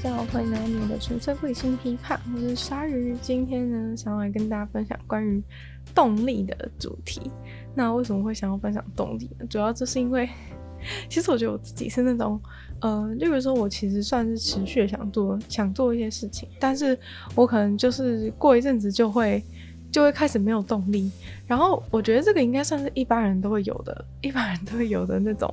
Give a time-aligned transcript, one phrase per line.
[0.00, 3.16] 家好，欢迎来你的纯粹理性批判，我是鲨鱼。
[3.20, 5.42] 今天呢，想要来跟大家分享关于
[5.92, 7.20] 动力的主题。
[7.74, 9.46] 那为什么会想要分享动力呢？
[9.50, 10.28] 主要就是因为，
[11.10, 12.40] 其实我觉得我自己是那种，
[12.80, 16.96] 呃，例如说，我其实算是持续想做想做一些事情，但是
[17.34, 19.42] 我可能就是过一阵子就会
[19.90, 21.10] 就会开始没有动力。
[21.44, 25.52] 然后我觉得这个应该算是一般人都会有的，一般人都会有的那种。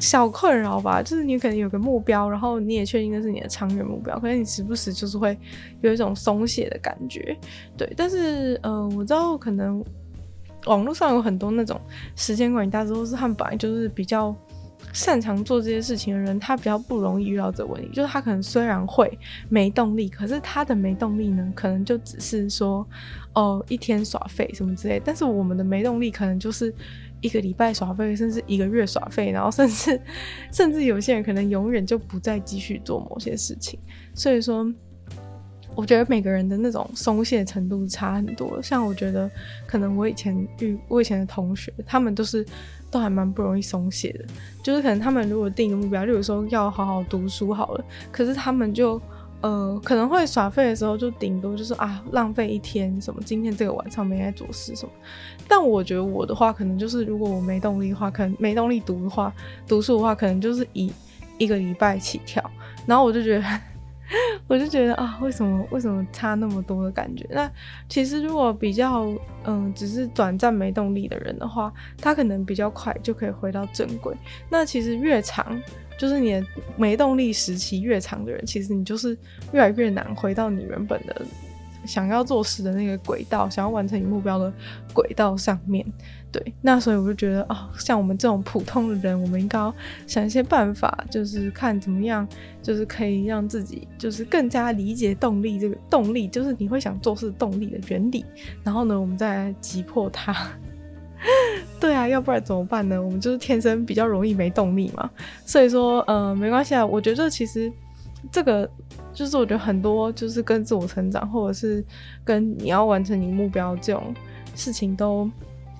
[0.00, 5.36] 小困扰吧，就是你可能有个目标，然后你也确定那是你的长远目标，可是你时不时就是会
[5.80, 7.36] 有一种松懈的感觉，
[7.76, 7.92] 对。
[7.96, 9.84] 但是，呃，我知道可能
[10.66, 11.80] 网络上有很多那种
[12.14, 14.34] 时间管理大师，或是他们本来就是比较
[14.92, 17.90] 擅长做这些事情的人，他比较不容易遇到这个问题。
[17.92, 22.86] 就是他可能虽然会没动力，可是他的没动力呢，可能就只是说，
[23.34, 25.02] 哦，一天耍废什么之类。
[25.04, 26.72] 但是我们的没动力可能就是。
[27.20, 30.00] 一个礼拜耍废，甚至一个月耍废，然后甚至
[30.52, 33.78] 甚至有些人可能永远就不再继续做某些事情。
[34.14, 34.66] 所以说，
[35.74, 38.60] 我觉得每个人的那种松懈程度差很多。
[38.62, 39.30] 像我觉得，
[39.66, 42.44] 可能我以前遇我以前的同学，他们都是
[42.90, 44.24] 都还蛮不容易松懈的。
[44.62, 49.00] 就是可能他们如果定一个目标，例如说要好好读书好了，可是他们就。
[49.40, 54.90] 呃，可能会耍废的时候，就顶多就是啊，浪费一天什么，今天这个晚上没在做事什么。
[55.46, 59.32] 但我觉得我的话，可能就是如果我没动力的话，可能没动力读的话，
[59.66, 60.92] 读书的话，可能就是以
[61.38, 62.42] 一个礼拜起跳。
[62.84, 63.44] 然后我就觉得，
[64.48, 67.24] 我就觉得啊，为什么为什么差那么多的感觉？
[67.30, 67.48] 那
[67.88, 69.06] 其实如果比较
[69.44, 74.16] 嗯、只是短暂没动力的人的话，他可能比较快就可以回到正轨。
[74.50, 75.56] 那其实越长。
[75.98, 79.18] 就是你的没动力时期越长的人，其实你就是
[79.52, 81.22] 越来越难回到你原本的
[81.84, 84.50] 想要做事的那个轨道，想要完成你目标的
[84.94, 85.84] 轨道上面。
[86.30, 89.74] 对，那所以我就觉得、哦，像我们这种普通的人，我们应该要
[90.06, 92.28] 想一些办法，就是看怎么样，
[92.62, 98.26] 就是可以让自己就是更加理解动力这个动力，就是你会想做事动力的原理。
[98.62, 100.36] 然后呢，我们再来击破它。
[101.80, 103.00] 对啊，要不然怎么办呢？
[103.00, 105.08] 我们就是天生比较容易没动力嘛。
[105.46, 106.84] 所以说，呃，没关系啊。
[106.84, 107.72] 我觉得其实
[108.32, 108.68] 这个
[109.12, 111.84] 就是我觉得很多就是跟自我成长，或者是
[112.24, 114.14] 跟你要完成你目标这种
[114.54, 115.30] 事情都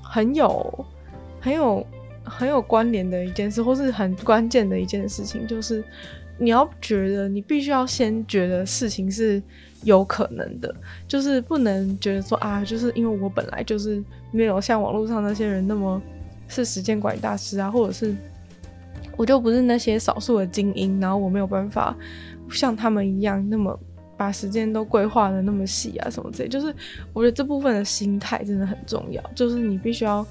[0.02, 0.86] 很有、
[1.40, 1.86] 很有、
[2.24, 5.82] 很有关联的一件事，或是很关键的一件事情，就是
[6.38, 9.42] 你要觉得你必须要先觉得事情是。
[9.84, 10.74] 有可能的，
[11.06, 16.00] 就是不能觉得说啊，就是因为我本来就是没有像网络上那些人那么
[16.48, 18.14] 是时间管理大师啊，或者是
[19.16, 21.96] 我就不是那些少数的精英，然后我没有办法
[22.50, 23.78] 像他们一样那么
[24.16, 26.48] 把时间都规划的那么细啊什么之类。
[26.48, 26.74] 就是
[27.12, 30.26] 我觉得这部分的心态真的很重要，就是你必须要。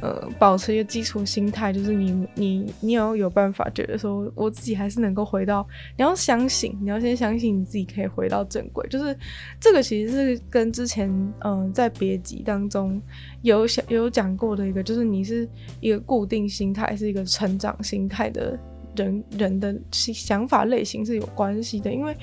[0.00, 5.66] 呃，保持一个基础心态，就是你你你要有办法觉得说，我自己还是能够回到。
[5.96, 8.86] 你要相信，你要先相信你自己可以回到正轨。
[8.88, 9.16] 就是
[9.58, 13.00] 这个其实是跟之前嗯、在别集当中
[13.42, 15.48] 有想有讲过的一个，就是你是
[15.80, 18.58] 一个固定心态，是一个成长心态的
[18.94, 22.16] 人人的想法类型是有关系的，因为。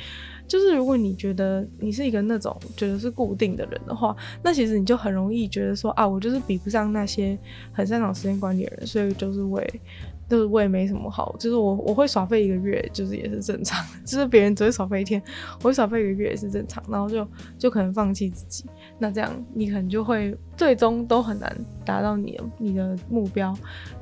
[0.53, 7.35] 就是如果你觉得你是一个那种觉得是固定的人的话，那其实你就很容易觉得说啊，我就是比不上那些
[7.71, 9.81] 很擅长时间管理的人，所以就是我也，
[10.29, 15.19] 就是我也没什么好，就是我 我会耍废一个月，就是也是正常，就是别人只会耍废一天，
[15.63, 17.27] 我会耍废一个月也是正常，然后就
[17.57, 18.63] 就可能放弃自己，
[18.99, 21.51] 那这样你可能就会最终都很难
[21.83, 23.51] 达到你的你的目标。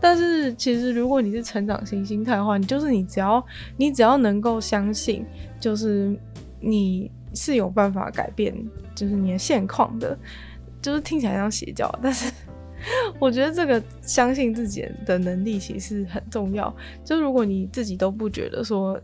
[0.01, 3.41] 但是其实如果你是成长型心态的话，你就是你只要
[3.77, 5.25] 你只要能够相信，
[5.57, 6.13] 就是。
[6.61, 8.55] 你是有办法改变，
[8.95, 10.17] 就是你的现况的，
[10.81, 12.31] 就是听起来像邪教，但是
[13.19, 16.73] 我觉得这个相信自己的能力其实很重要。
[17.03, 18.97] 就如果你自己都不觉得说。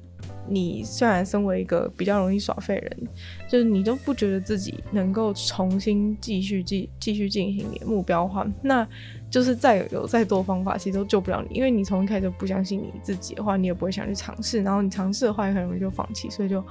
[0.48, 2.98] 你虽然身为一个比较容易耍废人，
[3.50, 8.88] 就是你都不觉得自己能够重新继续继继续进行你的目标的话，那
[9.30, 16.64] 就是再有再多方法，其实都救不了你，因为你从一开始不相信你自己的话，你也不会想去尝试，然后你尝试的话，也很容易就放弃，所以就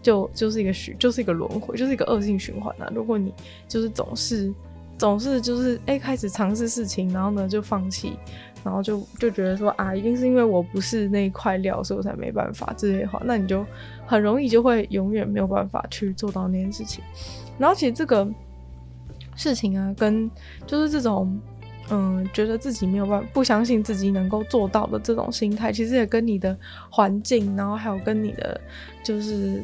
[0.00, 2.90] 就就是一个循，就是一个轮回，就是一个恶性循环啊。
[2.94, 3.32] 如果你
[3.66, 4.52] 就是总是
[4.96, 8.12] 总是就是哎、开始尝试事情，然后呢就放弃。
[8.64, 13.64] 然后就就觉得说啊，一定是因为我不是那一块料，所以我才没办法之类的话，那你就
[14.06, 17.04] 很容易就会永远没有办法去做到那件事情。
[17.58, 18.26] 然后其实这个
[19.36, 20.28] 事情啊，跟
[20.66, 21.38] 就是这种
[21.90, 26.56] 嗯，觉得自己没有办法，不相信自己能够做到的这种心态，其实也跟你的
[26.90, 28.60] 环境，然后还有跟你的
[29.04, 29.62] 就是。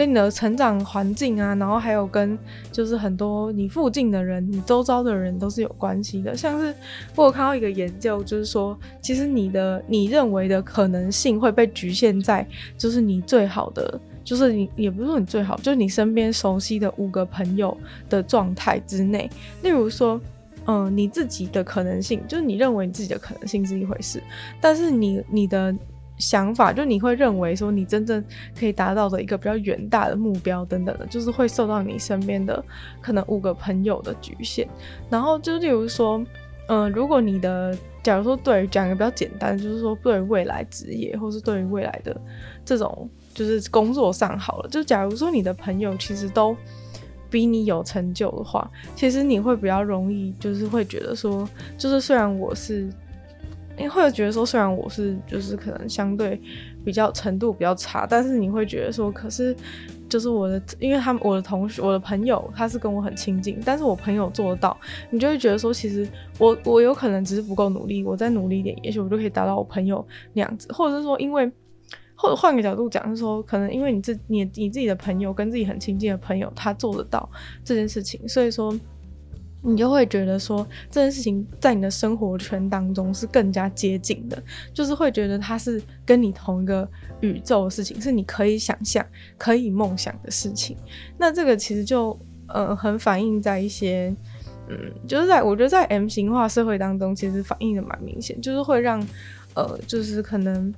[0.00, 2.38] 跟你的成长环境啊，然后还有跟
[2.72, 6.34] 就是很多你附近的人、你周遭的人都是有关系的。
[6.34, 6.74] 像是
[7.14, 12.46] 我看到一个研究，就是说，其实你的你认为的可能性会被局限在，
[12.78, 17.76] 就是你最好的，就是你也不是说你最好，就是你身边熟悉的五个朋友
[18.08, 19.28] 的状态之内。
[19.62, 20.18] 例如说，
[20.64, 24.22] 嗯、你自己的可能性，就是你认为你自己的可能性是一回事，
[24.62, 25.76] 但是你你的。
[26.20, 28.22] 想法就你会认为说你真正
[28.58, 32.62] 可以达到的一个比较远大的目标等等的，就是会受到你身边的
[33.00, 34.68] 可能五个朋友的局限。
[35.08, 36.22] 然后就例如说，
[36.68, 42.14] 嗯、如果你的假如说对讲一个比较简单，就是说对于未来职业或是对于未来的
[42.64, 46.56] 这种就是工作上好了，就假如说你的朋友其实都
[47.30, 52.88] 比你有成就的话，其实你会比较容易就是会觉得说，就是虽然我是。
[53.80, 56.38] 你会觉得说，虽然我是就是可能相对
[56.84, 59.56] 比较程度比较差，但是你会觉得说，可是
[60.06, 64.76] 就是我的，因为他们我的同学、我的朋友，他是跟我很亲近，但是我朋友做得到，
[65.10, 66.06] 你就会觉得说，其实
[66.38, 71.50] 我我有可能只是不够努力，我再努力一点，也许我就可以达到我朋友那样子，或者是说，因为
[72.14, 77.26] 或者换个角度讲，是说可能因为你自你你自己的朋友跟自己很亲近的朋友，他做得到
[77.64, 78.78] 这件事情，所以说。
[79.62, 84.42] 你就会觉得说这件事情在你的生活圈当中是更加接近的，
[84.72, 86.88] 就是会觉得它是跟你同一个
[87.20, 89.04] 宇宙的事情，是你可以想象、
[89.36, 90.76] 可以梦想的事情。
[91.18, 92.18] 那这个其实就
[92.48, 94.14] 呃很反映在一些
[94.68, 94.76] 嗯，
[95.06, 99.06] 就是在我觉得在 M 型化社会当中，其实反映的蛮明显，就是会让
[99.54, 100.72] 呃就是可能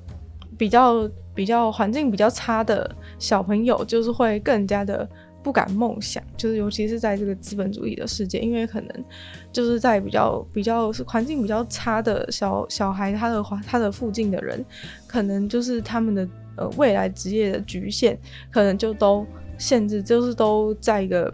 [0.58, 5.08] 比较比较环境比较差的小朋友，就是会更加的。
[5.42, 9.04] 不敢梦想，就是尤其是在这个资本主义的世界，因为可能
[9.52, 14.64] 就是在比较比较是环境比较差的小小孩，他的他的附近的人，
[15.06, 18.16] 可能就是他们的呃未来职业的局限，
[18.50, 19.26] 可能就都
[19.58, 21.32] 限制，就是都在一个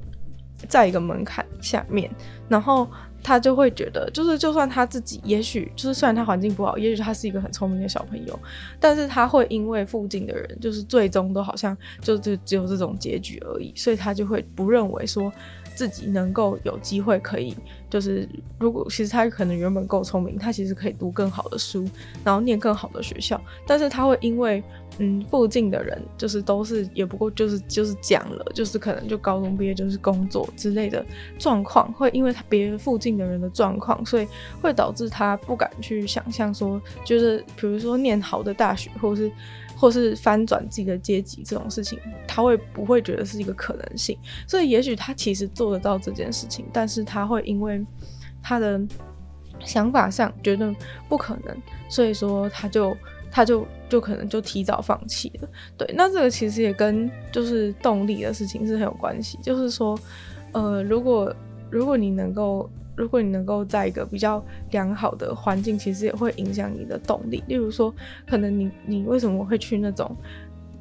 [0.68, 2.10] 在一个门槛下面，
[2.48, 2.88] 然后。
[3.28, 8.40] 他就会觉得，就是就算他自己，也许就是虽然他环境不好，也许他是一个很聪明的小朋友，
[8.80, 15.30] 但是他会因为附近的人，就是最终都好像就就只有这种结局而已，所以他就会不认为说
[15.78, 17.56] 自己能够有机会可以，
[17.88, 18.28] 就是
[18.58, 21.88] 如果其实他可能原本够聪明，他其实可以读更好的书，
[22.24, 24.60] 然后念更好的学校，但是他会因为。
[25.00, 31.04] 嗯，附近的人就是都是，也不过就是就是讲了，就是可能就高中毕业就是工作之类的
[31.38, 34.26] 状况，会因为他别人附近的人的状况，所以
[34.60, 39.30] 会导致他不敢去想象说，就是比如说念好的大学，或是
[39.78, 44.18] 或是翻转自己的阶级这种事情，他会不会觉得是一个可能性？
[44.46, 47.84] 所以也许他其实做得到这件事情，但是他会因为
[48.42, 48.80] 他的
[49.60, 50.74] 想法上觉得
[51.08, 51.56] 不可能，
[51.88, 52.96] 所以说他就。
[53.30, 60.00] 他就就可能就提早放弃了，对，那这个其实也跟就是动力的事情是很有关系，就是说，
[60.52, 61.32] 呃，如果
[61.70, 67.42] 如果你能够，如果你能够在一个比较良好的环境，其实也会影响你的动力。
[67.46, 67.94] 例如说，
[68.28, 70.14] 可能你你为什么会去那种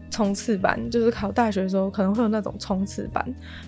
[0.09, 3.23] 冲刺班，就是考大学的时候可能会有那种冲刺班，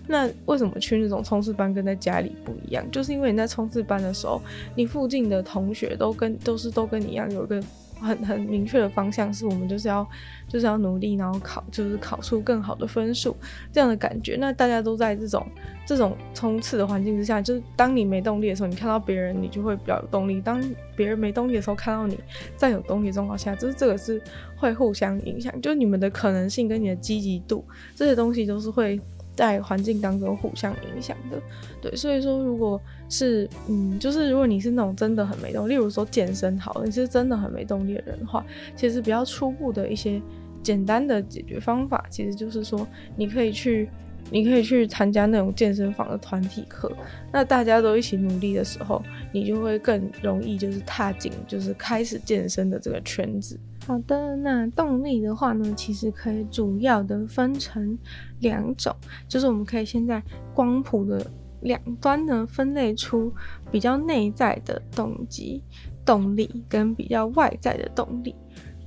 [0.08, 2.84] 那为什么去那种冲刺班跟在家里不一样？
[2.91, 4.41] 就是因为你在冲刺班的时候，
[4.75, 7.63] 你附近的同学都跟都是都跟你一样有一个。
[8.00, 10.08] 很很明确的方向是我们就是要
[10.48, 13.36] 就是要努力，然后考就是考出更好的分数
[13.72, 14.36] 这样的感觉。
[14.39, 15.46] 那大家都在这种
[15.86, 20.63] 这种冲刺的环境之下，就是当你没动力的时候，你看到别人，你就会比较有动力；当
[20.96, 22.18] 别人没动力的时候，看到你
[22.56, 24.22] 在有动力的状况下，就是这个是
[24.58, 27.65] 会互相影响，就是你们的可能性跟你的积极度
[27.96, 29.00] 这些东西都是会。
[29.36, 31.41] 在环境当中互相影响的，
[31.82, 40.22] 对，所以说，如果是，嗯，就是如果你是那种真的很没动力，例如说健身好，你是真的很没动力的人的话，其实比较初步的一些
[40.62, 43.89] 简单的解决方法，其实就是说，你可以去，
[44.30, 46.92] 你可以去参加那种健身房的团体课，
[47.32, 49.01] 那大家都一起努力的时候，
[49.32, 53.60] 你就会更容易就是踏进，就是开始健身的这个圈子。
[53.88, 57.98] 好的，那动力的话呢，其实可以主要的分成
[58.42, 58.96] 两种，
[59.28, 60.22] 就是我们可以先在
[60.54, 61.25] 光谱的
[61.62, 63.34] 两端呢分类出
[63.72, 65.63] 比较内在的动机、
[66.06, 68.36] 动力跟比较外在的动力。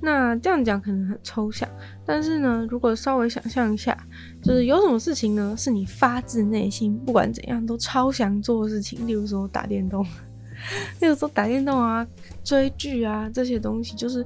[0.01, 1.67] 那这样讲可能很抽象，
[2.05, 3.97] 但是呢，如果稍微想象一下，
[4.43, 10.05] 就是有什么事情呢，是你发自内心不管怎样都超想做的事情，例如说打电动。
[10.99, 12.05] 例如说打电动啊、
[12.43, 14.25] 追剧啊这些东西，就是，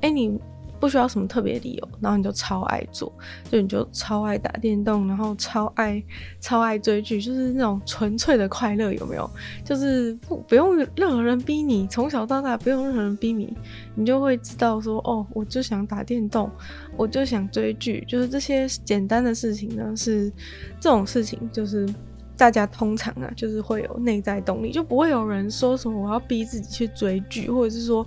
[0.00, 0.40] 哎、你。
[0.78, 3.12] 不需要什么特别理由，然后你就超爱做，
[3.50, 6.02] 就你就超爱打电动，然后超爱
[6.40, 9.28] 超爱追剧，就是那种纯粹的快乐，有没有？
[9.64, 13.56] 就是不不用任何人逼你，从小到大不用任何人逼你，
[13.94, 16.50] 你就会知道说，哦，我就想打电动，
[16.96, 20.30] 我就想追剧，就是这些简单的事情呢，是
[20.78, 21.88] 这种事情，就是
[22.36, 28.06] 大家通常啊，就是会有内在动力，就不会有人说什么我要逼自己去追剧，或者是说。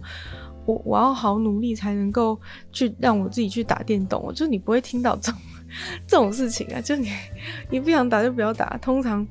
[0.69, 2.39] 我我要好努力才能够
[2.71, 5.41] 去让我自己去打电动，就你不会听到这种
[6.05, 7.09] 这种事情啊，就你
[7.71, 8.77] 你不想打就不要打。
[8.77, 9.25] 通常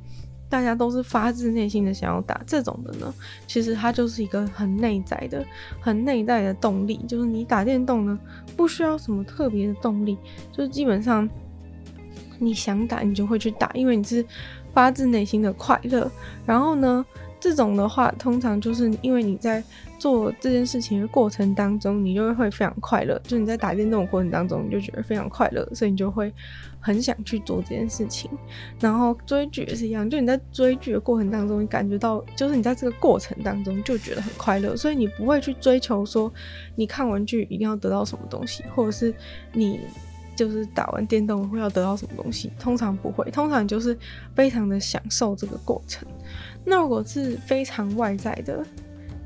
[0.49, 3.15] 大家都是发自内心的想要打这种的呢，
[3.47, 5.47] 其实它就是一个很内在的、
[5.81, 6.99] 很内在的动力。
[7.07, 8.19] 就是你打电动呢，
[8.57, 10.19] 不需要什么特别的动力，
[10.51, 11.29] 就是基本上
[12.41, 14.25] 你想打你就会去打，因为你是
[14.73, 16.11] 发自内心的快乐。
[16.45, 17.05] 然后呢，
[17.41, 19.63] 这种的话通常就是因为你在。
[19.99, 23.21] 做这件事情的过程当中，你就会非常快乐。
[23.25, 26.33] 就你在打电动的过程当中，你就觉得非常快乐，所以你就会
[26.79, 28.31] 很想去做这件事情。
[28.79, 36.33] 然后追剧也是一样，就你在追剧的过程当中，你感觉到就是你在这个过程当中就觉得很快乐，所以你不会去追求说
[36.77, 39.13] 你看完剧一定要得到什么东西，或者是
[39.53, 39.81] 你
[40.37, 42.53] 就是打完电动会要得到什么东西。
[42.57, 43.99] 通常不会，通常就是
[44.37, 46.07] 非常的享受这个过程。
[46.69, 48.65] 那如果是非常外在的。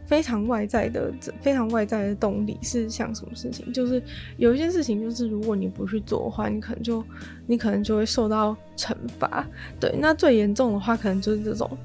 [0.05, 3.73] 非常外在的，非常外在的动力是像什么事情？
[3.73, 4.03] 就是
[4.37, 7.03] 有一件事情，就是如果你不去做的话，你可能就
[7.47, 9.49] 你可能就会受到惩罚。
[9.81, 11.79] 对，那最严重的话，可能就是这种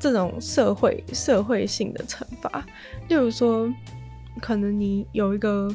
[0.00, 2.64] 这种社会社会性的惩罚。
[3.08, 3.70] 例如说，
[4.40, 5.68] 可能你有一个，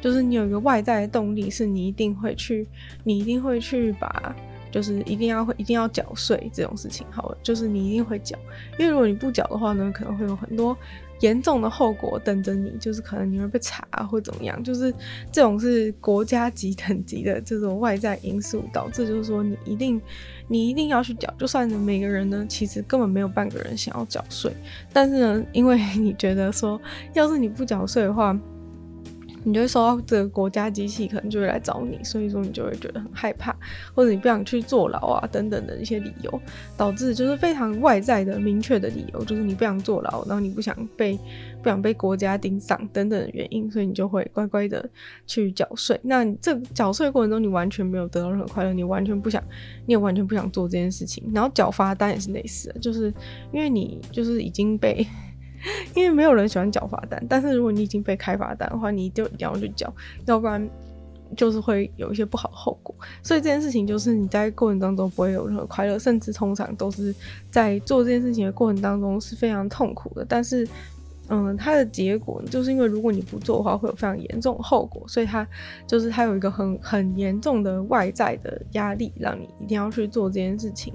[0.00, 2.64] 就是你有一个外在的动力，是你一定会去，
[3.02, 4.36] 你一定会去把。
[4.74, 8.36] 就是一定要会一定要缴税这种事情，好了，就是你一定会缴，
[8.76, 10.76] 因为如果你不缴的话呢，可能会有很多
[11.20, 14.92] 严重的后果等着你，就是可能你会被查或怎么样，就是
[15.30, 20.02] 这种是国家级等级的这种外在因素导致，就是说你一定
[20.48, 24.52] 你一定要去缴，就算是每个人呢，其实根本没有半个人想要缴税，
[24.92, 26.80] 但是呢，因为你觉得说，
[27.12, 28.36] 要是你不缴税的话。
[29.44, 33.54] 你就会收到这个国家机器可能就会来找你，所以说你就会觉得很害怕，
[33.94, 36.40] 或者你不想去坐牢啊等等的一些理由，
[36.76, 41.18] 导致就是非常外在的明确的理由，就是你不想坐牢，然后你不想被
[41.62, 44.88] 不想被国家盯上等等的原因，所以你就会乖乖的
[45.26, 45.98] 去缴税。
[46.02, 49.42] 那这缴税过程中，你完全没有得到任何快乐，你完全不想，
[49.86, 51.22] 你也完全不想做这件事情。
[51.34, 53.12] 然后缴罚单也是类似的，就是
[53.52, 55.06] 因为你就是已经被。
[55.94, 59.92] 因为没有人喜欢缴罚单，但是如果你已经被开罚单的话，你就一定要去缴，
[60.26, 60.68] 要不然
[61.36, 62.94] 就是会有一些不好的后果。
[63.22, 67.14] 所以这件事情就是你在过程当中不会有任何快乐，甚至通常都是
[67.50, 70.24] 在做这件事情的过程当中是非常痛苦的。
[70.28, 70.68] 但是。
[71.28, 75.46] 嗯，它的结果就是因为如果你不做的话，会有非常严重的后果，所以它
[75.86, 80.92] 就是它有一个很很严重的外在的压力，让你一定要去做这件事情。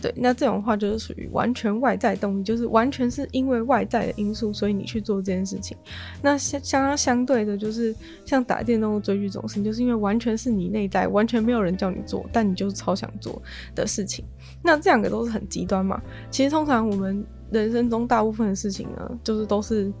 [0.00, 5.76] 对，那这种话就是属于完全外在动力，就是完全是因为外在的因素，所以你去做这件事情。
[6.22, 7.92] 那相相相对的，就是
[8.24, 13.42] 像打电动、追剧这种事情，就是因为完全是你内在，完全没有人叫你做，但你就是超想做
[13.74, 14.24] 的事情。
[14.62, 16.00] 那这两个都是很极端嘛。
[16.30, 17.26] 其实通常我们。
[17.52, 19.92] 人生中大部分的事情呢，就是都是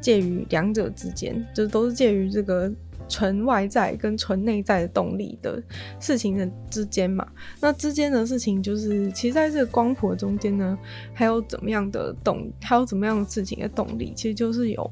[0.00, 2.70] 介于两者之间，就是都是介于这个
[3.08, 5.62] 纯外在跟纯内在的动力的
[5.98, 7.26] 事情的之间嘛。
[7.60, 10.78] 那之间的事情，就是其实在这个光谱中间呢，
[11.14, 14.88] 还有怎么样的动，还有怎么样的事情的动力，其实就是有。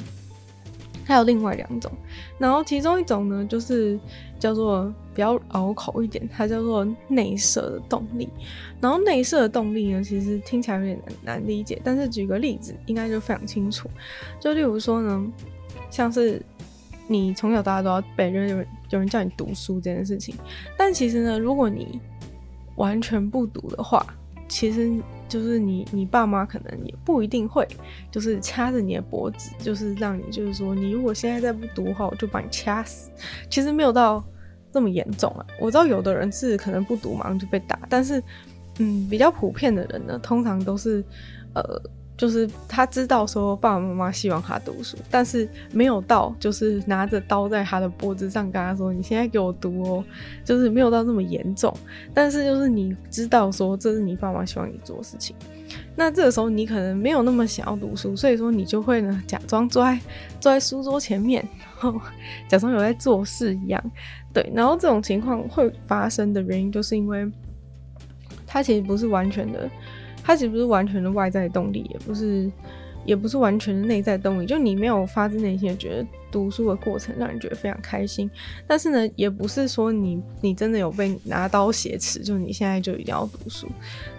[1.06, 1.90] 还有另外两种，
[2.36, 3.96] 然后其中一种呢，就是
[4.40, 8.28] 叫做比较拗口一点，它叫做内射的动力。
[8.80, 13.88] 然后内射的动力呢，其实听起来有点难难理解，但是举个例子，应该就非常清楚。
[14.40, 15.32] 就例如说呢，
[15.90, 16.42] 像是
[17.06, 20.34] 你从小到大都要背，就是有人有人叫你读书这件事情，
[20.76, 22.00] 但其实呢，如果你
[22.74, 24.04] 完全不读的话，
[24.48, 24.92] 其实。
[25.28, 27.66] 就是你，你爸妈可能也不一定会，
[28.12, 33.10] 就是掐着你的脖子，就是让你，就是说，你如果现在再不读的话，我就把你掐死。
[33.50, 34.24] 其实没有到
[34.72, 35.44] 这么严重啊。
[35.60, 38.22] 我知道有的人是可能不读马上就被打，但是，
[38.78, 41.04] 嗯，比较普遍的人呢，通常都是，
[41.54, 41.82] 呃。
[42.16, 50.04] 就是他知道说爸爸妈妈希望他读书，但是没有到就是拿着刀在他的脖子上跟他说：“你现在给我读哦。”
[50.42, 51.74] 就是没有到这么严重，
[52.14, 55.36] 但是就是你知道说这是你爸妈希望你做的事情，
[55.94, 60.00] 那这个时候你可能没有那么想要读书，所以说你就会呢假装坐在
[60.40, 62.00] 坐在书桌前面，然后
[62.48, 63.82] 假装有在做事一样。
[64.32, 67.30] 对，然后这种情况会发生的原因，就是因为
[68.46, 69.68] 他其实不是完全的。
[70.26, 72.50] 它其实不是完全的外在动力，也不是，
[73.04, 78.28] 也不是完全的内在动力，就你没有发自内心的觉得读书的过程让你觉得非常开心，
[78.66, 83.68] 但是呢，也不是说你你真的有被拿刀挟持，就是你现在就一定要读书。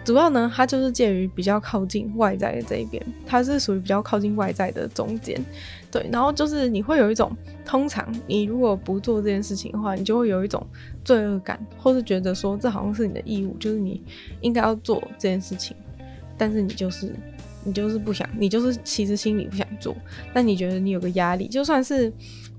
[0.05, 5.43] 主要呢，它就是介于比较靠近外在的这一边，它是属于比较靠近外在的中间。
[5.91, 7.31] 对，然后就是你会有一种，
[7.65, 10.65] 通常你如果不做这件事情的话，你就会有一种
[11.03, 14.01] 罪恶感，或是觉得说这好像是你的义务，就是你
[14.41, 15.75] 应该要做这件事情，
[16.37, 17.13] 但是你就是。
[17.63, 19.93] 你就是不想，你就是其实心里不想做，
[20.33, 22.09] 但你觉得你有个压力，就算是，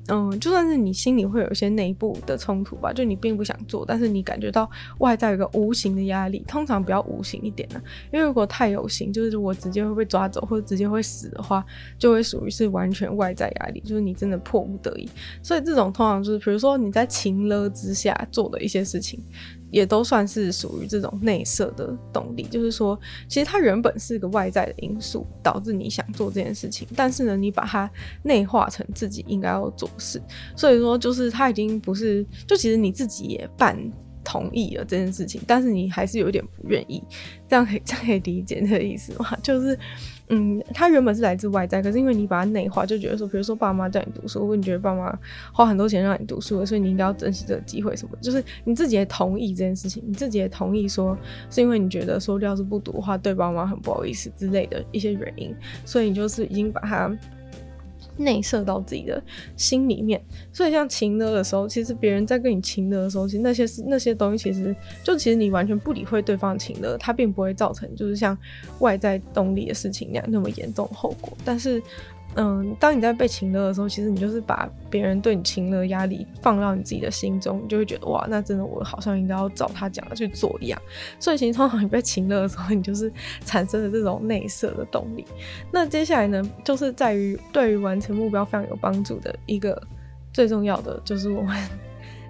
[0.09, 11.65] 嗯，就算是你心里会有一些内部的冲突吧，就你并不想做，但是你感觉到外在有个无形的压力，通常比较无形一点呢、啊，因为如果太有形，就是如果直接会被抓走或者直接会死的话，
[11.99, 15.09] 就会属于是完全外在压力，就是你真的迫不得已，
[15.43, 19.19] 所以这种通常就是，比如说你在情勒之下做的一些事情。
[19.71, 22.99] 也都算是属于这种内设的动力，就是说，
[23.29, 27.91] 其实它原本是个外在的因素导致你想做这件事情，但是呢，你把它
[28.23, 30.21] 内化成自己应该要做事，
[30.57, 33.79] 所以说就是它已经不是，就其实你自己也办
[34.29, 37.03] 同意了这件事情，但是你还是有点不愿意，
[37.49, 39.35] 这样可以 这样可以理解这个意思吗？
[39.43, 39.79] 就是。
[40.31, 45.19] 嗯，它原本是来自外在，可是因为你把它内化，就觉得说，比如说爸妈叫你读书，如果你觉得爸妈
[45.55, 51.17] 花很多钱让你读书，所以你应该要珍惜这个机会什么，就是你自己也同意这件事情，你自己也同意说，
[51.49, 55.57] 是因为你觉得说要是不读的话，对爸妈很不好意思之类的一些原因，
[55.87, 57.11] 所以你就是已经把它。
[58.19, 59.23] 内射到自己的
[59.57, 60.23] 心里面，
[60.53, 68.37] 所以像情勒的时候，其实别人在跟你情勒的时候，其实那些那些东西，其实就其实你完全不理会对方情勒，它并不会造成就是像
[68.81, 71.83] 外在动力的事情那样那么严重后果，但是。
[72.37, 80.81] 嗯，当你在被情勒的时候，其实你就是把别人对你情勒压力放到你自己的心中，你就会觉得哇，那真的我好像应该要照他讲的去做一样。
[81.19, 83.13] 所以，其实通常你被情勒的时候，你就是
[83.45, 85.25] 产生了这种内射的动力。
[85.73, 89.83] 那接下来呢，就是在于对于完成目标非常有帮助的一个
[90.33, 91.57] 最重要的，就是我们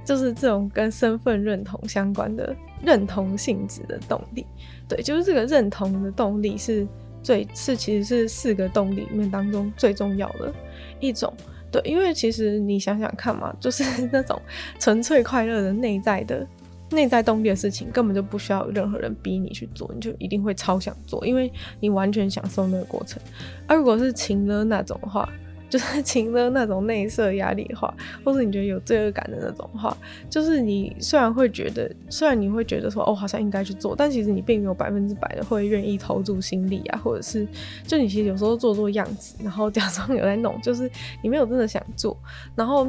[0.06, 4.46] 就是这种跟身份认同相关的认同性质的动力。
[4.88, 6.86] 对，就是这个认同的动力是。
[7.22, 10.52] 最是其实是四个动力里面当中最重要的
[11.00, 11.32] 一种，
[11.70, 14.40] 对，因为其实你想想看嘛，就是 那种
[14.78, 16.46] 纯粹快乐的内在的
[16.90, 23.20] 内在动力的事情，根本就不需要任何人逼你去做，你就一定会超想做，因为你完全享受那个过程。
[23.66, 25.30] 而如果是情的那种的话，
[25.68, 27.92] 就是 情的那种内设压力的话，
[28.24, 29.96] 或是你觉得有罪恶感的那种话，
[30.30, 37.46] 就是你虽然会觉得，虽然你会觉得说哦，好像应该去做，但其实你并没有百分之百的会愿意投注心力啊，或者是
[37.86, 40.90] 就你其实有时候做做样子，然后 假装有在弄，就是
[41.22, 42.16] 你没有真的想做，
[42.54, 42.86] 然后。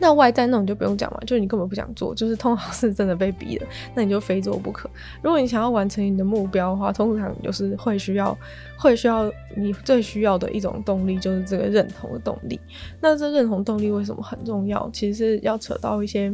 [0.00, 4.88] 那外在那种就不用讲嘛，就是你根本不想做，就是通常是真的被逼的， 那你就非做不可。
[5.22, 8.36] 如果你想要完成你的目标的话，通常就是会需要，
[8.76, 12.60] 会需要你最需要的一种动力，就是这个认同的动力。
[13.00, 14.88] 那这认同动力为什么很重要？
[14.92, 16.32] 其实是要扯到一些，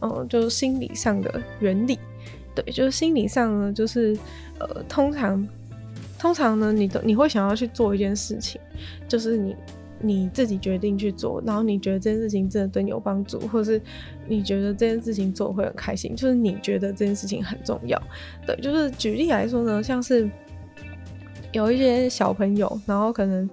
[0.00, 1.98] 嗯，就是心理上的原理。
[2.54, 4.18] 对，就是心理上呢，就是
[4.58, 5.48] 呃，通常，
[6.18, 8.60] 通常呢，你的你会想要去做一件事情，
[9.06, 9.54] 就是你。
[10.00, 13.80] 你自己决定去做，然后你觉得这件事情真的对你有帮助，或是
[14.26, 18.00] 你觉得这件事情做会很开心，就是你觉得这件事情很重要。
[18.46, 20.30] 对，就是举例来说呢，像是
[21.52, 23.48] 有一些小朋友，然后可能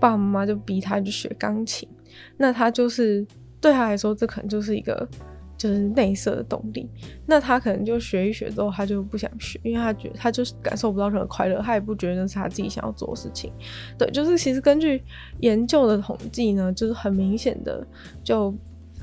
[0.00, 1.88] 爸爸妈妈就逼他去学钢琴，
[2.36, 3.26] 那他就是
[3.60, 5.08] 对他来说，这可能就是一个。
[5.62, 6.90] 就是内射的动力，
[7.24, 13.52] 那他可能就学一学之后，他就不想学，因为他觉他就是感受不到任何快乐，他也不觉得那是他自己想要做的事情。
[13.96, 15.00] 对，就是其实根据
[15.38, 17.86] 研究的统计呢，就是很明显的
[18.24, 18.52] 就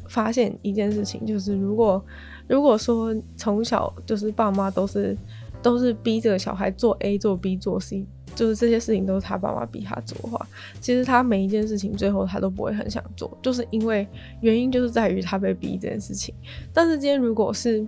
[0.10, 2.04] 发现一件事情，就是如果
[2.46, 5.18] 如果说从小就是爸妈都是
[5.62, 8.06] 都是逼着小孩做 A 做 B 做 C。
[8.36, 10.48] 就是这些事情都是他爸妈逼他做的话，
[10.80, 14.08] 其实他每一件事情最后他都不会很想做，就是因为
[14.42, 16.34] 原因就是在于他被逼这件事情。
[16.74, 17.86] 但是今天如果是，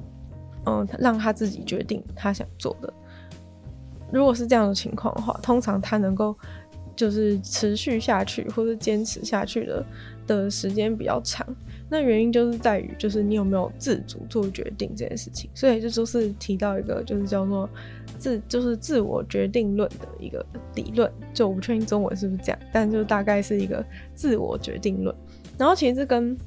[0.66, 2.94] 嗯，让他自己决定他想做的，
[4.12, 6.36] 如果是这样的情况的话，通常他能够
[6.96, 9.84] 就是持续下去或者坚持下去的
[10.28, 11.46] 的时间比较长。
[11.90, 15.50] 那原因就是在于，就是你有没有自主做决定这件事情。
[15.54, 17.70] 所以这就是提到一个，就是叫做
[18.18, 21.12] 自，就是自我决定论的一个理论。
[21.34, 25.14] 就我不确定中文是不是这样，但就大概是一个自我决定论。
[25.58, 26.38] 然后其实跟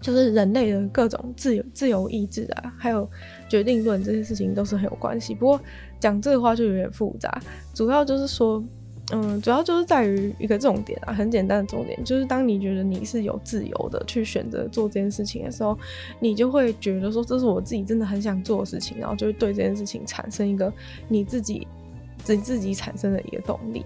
[0.00, 3.08] 就是人类的各种自由、自由意志啊，还有
[3.48, 5.34] 决定论这些事情都是很有关系。
[5.34, 5.60] 不过
[5.98, 7.42] 讲这个话就有点复杂，
[7.74, 8.62] 主要就是说。
[9.12, 15.78] 嗯，主要就是在于一个重点啊，很简单的重点，就是当你觉得你是有自由的去选择做这件事情的时候，
[16.18, 20.72] 你就会觉得说，这是我自己真的很想做的事情，然后就会对这件事情产生一个
[21.08, 21.66] 你自己
[22.24, 23.84] 自自己产生的一个动力。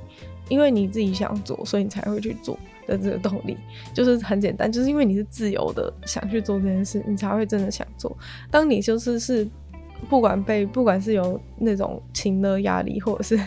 [0.49, 3.57] 因为你自己想做，所以你才会去做的这个动力，
[3.93, 8.17] 就是很简单，就是因为你是自由的想去做这件事，你才会真的想做。
[8.49, 9.45] 当你就是是
[10.09, 13.39] 不管被不管是有那种情的压力，或者是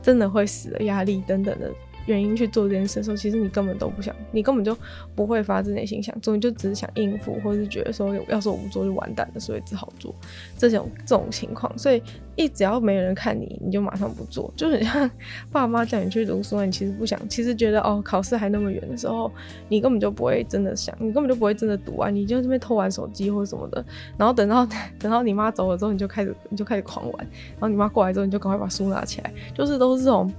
[0.00, 1.70] 真的会死的压力等等的。
[2.06, 4.76] 原因去做这件事的时候，其实你根本都不想，你根本就
[5.14, 10.14] 不会发自内心想做，你就只是想应付，或者是觉得说，要是我不做就完蛋了，所以只好做
[10.56, 11.76] 这种这种情况。
[11.78, 12.02] 所以
[12.36, 15.10] 一只要没人看你，你就马上不做，就很像
[15.50, 19.30] 爸妈叫你去读书，你其实不想，其实觉得哦，考试还那么远的时候，
[19.68, 23.84] 你根本就不会真的想，你根本就不会真的读啊，你就这边偷玩手机或者什么的，
[24.16, 24.66] 然后等到
[24.98, 30.32] 等到你妈走了之后，你就开始你就开始狂玩，然后你妈过来之后，你就赶快把书拿起来，就是都是这种。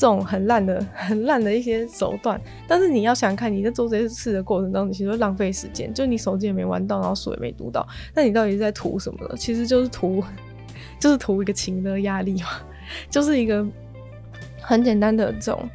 [0.00, 9.34] 这种很烂的、 很烂的一些手段，但是你要想看，你在做这些事的过程当中，你其实浪费时间，就你手机也没玩到，然后书也没读到，那你到底是在图什么呢？
[9.36, 10.24] 其实就是图，
[10.98, 12.48] 就是图一个情的压力嘛，
[13.10, 13.62] 就是一个
[14.62, 15.68] 很简单的这种、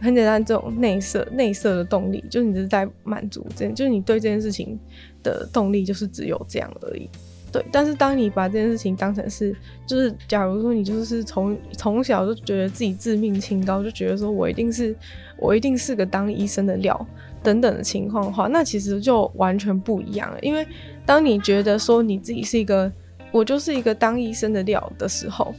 [0.00, 4.78] 很简单这种内射、内射的动力，就是你是在满足这，就是你对这件事情
[5.22, 7.08] 的动力，就是只有这样而已。
[7.52, 9.54] 对，但是当你把这件事情当成是，
[9.86, 14.94] 就是假如说你就是从从小就觉得自己自命清高，就觉得说我一定是
[15.38, 17.06] 我一定是个当医生的料
[17.42, 20.38] 等等的情况的话，那其实就完全不一样了。
[20.40, 20.66] 因为
[21.04, 22.90] 当你觉得说你自己是一个
[23.30, 25.54] 我就是一个当医生的料的时候，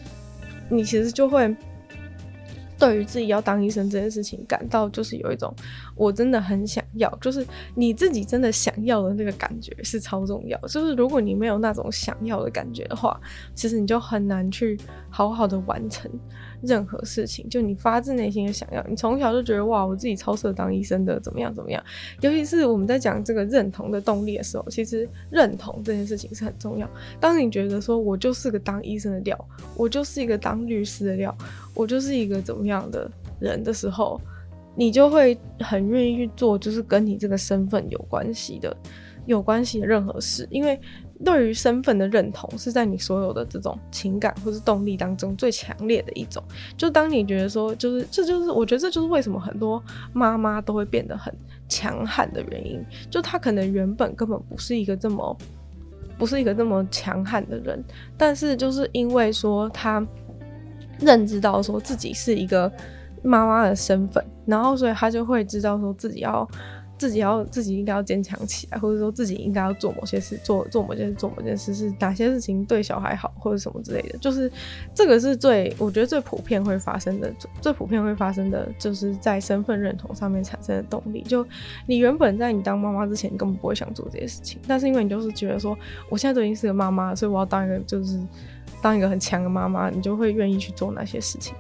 [0.70, 1.56] 你其实就会。
[2.80, 5.52] 对于自己要当医生这件事情，感到就是有一种
[5.98, 10.58] 我真的很想要，就是你自己真的想要的那个感觉是超重要。
[10.68, 13.20] 就是如果你没有那种想要的感觉的话，
[13.56, 14.80] 其实你就很难去
[15.10, 16.10] 好好的完成。
[16.64, 21.84] 任何事情，就你发自内心的想要，你从小就觉得哇，我自己超适合当医生的，怎么样怎么样？
[22.22, 26.90] 尤其是我们在讲这个认同的动力的时候，其实认同这件事情是很重要。
[27.20, 31.38] 当你觉得说我就是个当医生的料，我就是一个当律师的料，
[31.76, 33.08] 我就是一个怎么样的
[33.40, 34.20] 人的时候，
[34.78, 38.74] 你就会很愿意去做，就是跟你这个身份有关系的、
[39.26, 40.80] 有关系的任何事，因为。
[41.26, 46.44] 对于身份的认同，是在你所有的这种情感或是动力当中最强烈的一种。
[46.78, 51.34] 就当你觉得说，就是这就是我觉得这就是为什么很多妈妈都会变得很
[51.68, 52.80] 强悍的原因。
[53.10, 55.36] 就她可能原本根本不是一个这么
[56.20, 57.84] 不是一个这么强悍的人，
[58.16, 60.06] 但是就是因为说她
[61.00, 62.72] 认知到说自己是一个
[63.24, 66.48] 妈妈的身份，然后所以她就会知道说自己要。
[67.00, 74.18] 自己要自己应该要坚强起来，或者说自己应该要做某些事，做做某件事，做某件事是哪些事情对小孩好，或者什么之类的。
[74.18, 74.52] 就是
[74.96, 81.22] 这个是最我觉得最普遍会发生的，最普遍会发生的就是在身份认同上面产生的动力。
[81.22, 81.46] 就
[81.86, 85.78] 你原本在你当妈妈之前，根本不会想做这些事情，但是因为你就是觉得说，
[86.10, 88.20] 我现在都已经是个妈妈，所以我要当一个就是
[88.82, 91.54] 当一个很强的妈妈，你就会愿意去做那些事情。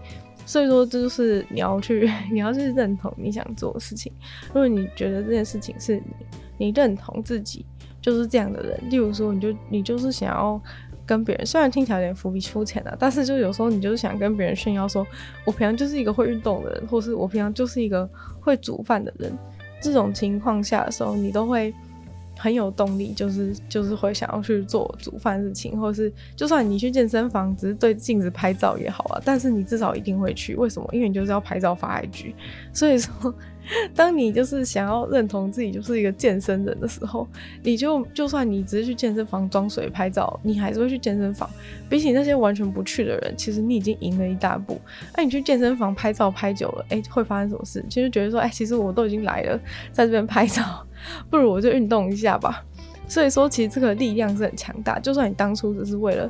[0.47, 4.11] 所以说，这就是你要去， 你要去认同你想做的事情。
[4.47, 6.03] 如果你觉得这件事情是你，
[6.57, 7.65] 你认同自己
[8.01, 10.59] 就是这样的人，例如说，你就你就是想要
[11.05, 15.05] 跟别人，虽然听起来有点浮皮肤浅的，但是就有时候你就是想跟别人炫耀说，
[15.45, 19.37] 我平常就是一个会运动的人，或是我平常就是一个会煮饭的人。
[19.81, 21.71] 这种情况下的时候，你都会。
[22.37, 30.55] 很有动力，就是就是会想要去做煮饭事情，或者是就算你去健身房，只是对镜子拍照也好啊，但是你至少一定会去。
[30.55, 30.87] 为什么？
[30.93, 32.33] 因为你就是要拍照发 IG。
[32.71, 33.33] 所以说，
[33.95, 37.27] 当你就是想要认同自己就是一个健身人的时候，
[37.63, 41.49] 你就就算你只是去健身房装水拍照，你还是会去健身房。
[41.89, 44.79] 比起那些完全不去的人，其实你已经赢了一大步。
[45.13, 47.83] 哎，你去健身房拍照拍久了，哎，会发生什么事？
[47.89, 49.59] 其实觉得说，哎，其实我都已经来了，
[49.91, 50.85] 在这边拍照。
[51.29, 52.63] 不如我就运动一下吧。
[53.07, 54.99] 所以说，其实这个力量是很强大。
[54.99, 56.29] 就算你当初只是为了，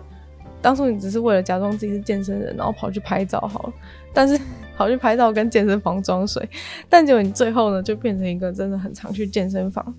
[0.62, 3.74] 当初你只是为了假装自己是健身人，然后跑去拍照好了。
[4.14, 4.40] 但是
[4.78, 6.48] 跑去拍照跟健身房装水，
[6.88, 9.94] 但结果你最后呢，就变成一个真的很常去健身房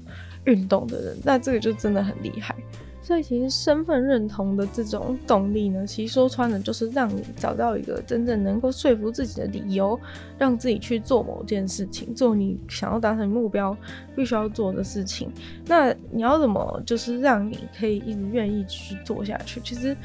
[0.44, 1.16] 运动的人。
[1.24, 2.54] 那这个就真的很厉害。
[3.00, 9.98] 所以其实身份认同的这种动力呢，其实说穿了就是让你找到一个真正能够说服自己的理由，
[10.36, 13.74] 让自己去做某件事情，做你想要达成目标
[14.14, 15.32] 必须要做的事情。
[15.66, 19.58] 那你要怎么就是让你可以一直愿意去做下去？
[19.64, 19.96] 其实，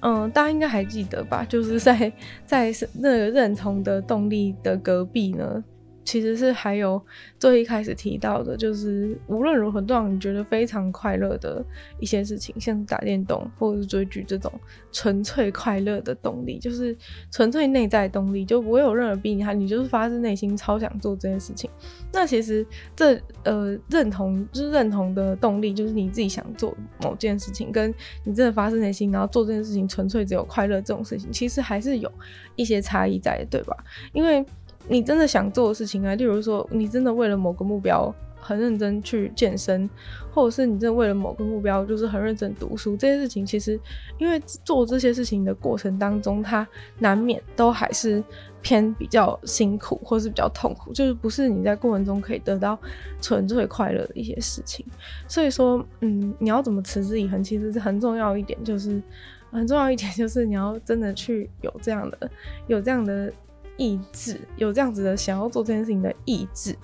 [0.00, 1.44] 嗯，大家应该还记得吧？
[1.48, 2.12] 就是在
[2.46, 5.64] 在那个认同的动力的隔壁呢。
[6.08, 6.98] 其实是还有
[7.38, 11.62] 最一开始提到的，就是无论如何都让你觉得非常快乐的
[12.00, 14.50] 一些事情，像打电动或者是追剧这种
[14.90, 16.96] 纯粹快乐的动力，就是
[17.30, 21.68] 纯粹内在动力，就不会有任何逼你，你就是发自内心超想做这件事情。
[22.10, 22.66] 那其实
[22.96, 27.94] 这呃认同就是认同的动力，就是你自己想做某件事情，跟
[28.24, 32.10] 你真的发自内心然后做这件事情纯粹只有快乐这种事情，其实还是有
[32.56, 33.76] 一些差异在的，对吧？
[34.14, 34.42] 因为
[34.88, 38.14] 你真的想做的事情啊，例如说你真的为了某个目标。
[38.40, 39.90] 很认真去健身，
[40.32, 43.78] 或者是你真的为了某个目标，就是很认真读书，这些事情其实，
[44.16, 46.66] 因为做这些事情的过程当中，它
[46.98, 48.22] 难免都还是
[48.62, 52.78] 偏比较辛苦，或是比较痛苦，就是不是你在过程中可以得到
[53.20, 54.86] 纯粹快乐的一些事情。
[55.26, 59.02] 所以说，嗯，你要怎么持之以恒，其实是很重要一点，就是
[59.50, 62.30] 很重要一点，就是你要真的去有这样的，
[62.68, 63.30] 有这样的
[63.78, 66.76] 意志，有这样子的想要做这件事情的意志。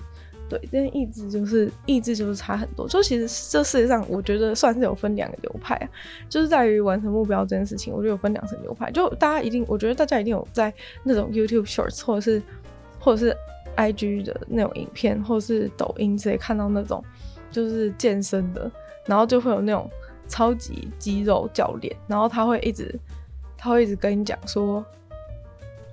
[0.47, 2.87] 对，这件意志就是意志就是差很多。
[2.87, 5.89] 就其实这世界上，我觉得算是有分两个流派啊，
[6.29, 8.91] 就是在于完成目标这件事情，我觉得有分两层流派。
[8.91, 10.71] 就大家一定，我觉得大家一定有在
[11.03, 12.41] 那种 YouTube Shorts 或者是
[12.99, 13.35] 或者是
[13.75, 17.03] IG 的那种影片，或者是抖音之类看到那种
[17.49, 18.71] 就是健身的，
[19.07, 19.89] 然后就会有那种
[20.27, 22.93] 超级肌肉教练，然后他会一直
[23.57, 24.85] 他会一直跟你讲说。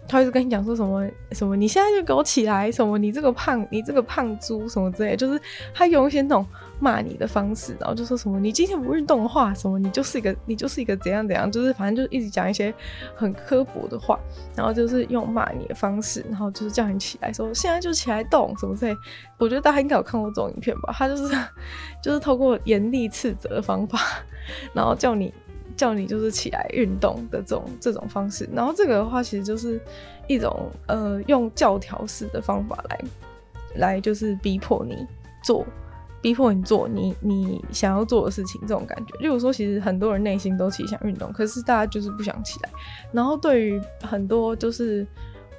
[0.08, 5.40] 他会跟你讲说什么什么，你现在就给我起来，什么你这个胖，你这个胖猪什么之类，就是
[5.72, 6.46] 他用一些那种
[6.78, 12.74] 骂你的方式，然后就说什么你今天不运动的话，什么你就是一个你就是一个怎样怎样，就是反正就一直讲一些
[13.14, 14.18] 很刻薄的话，
[14.54, 18.94] 然后就是用骂你的方式，然后就是叫你起来，说现在就起来动什么之类。
[19.38, 20.92] 我觉得大家应该有看过这种影片吧？
[20.92, 21.34] 他就是
[22.02, 23.98] 就是透过严厉斥责的方法，
[24.74, 25.32] 然后叫你。
[25.76, 29.80] 叫你就是起来运动的这种这种方式，然后这个的话其实就是
[30.26, 33.00] 一种呃用教条式的方法来
[33.76, 35.06] 来就是逼迫你
[35.42, 35.66] 做，
[36.20, 39.16] 逼迫你做你你想要做的事情这种感觉。
[39.18, 42.70] 例如说，其实很多人内心都其实想运动，可是大家就是不想起来。
[43.12, 45.06] 然后对于很多就是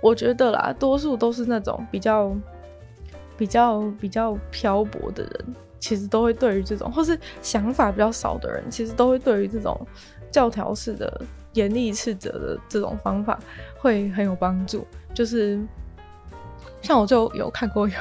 [0.01, 2.35] 我觉得啦，多数都是那种比较
[3.37, 5.55] 比较比较漂泊的人。
[5.83, 9.85] 其实都会对于这种，或是想法比较少的人，其实都会对于这种
[10.31, 13.37] 教条式的严厉斥责的这种方法
[13.77, 14.87] 会很有帮助。
[15.13, 15.61] 就是
[16.81, 17.95] 像我就有看过有